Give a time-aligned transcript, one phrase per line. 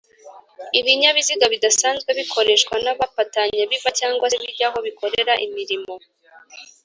[0.79, 5.93] ibinyabiziga bidasanzwe bikoreshwa n’abapatanye biva cg se bijya aho bikorera imirimo